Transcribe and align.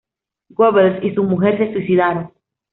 Goebbels 0.49 1.03
y 1.03 1.13
su 1.13 1.23
mujer 1.25 1.59
se 1.59 1.73
suicidaron. 1.73 2.31